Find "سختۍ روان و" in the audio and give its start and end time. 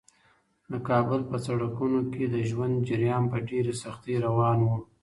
3.81-4.69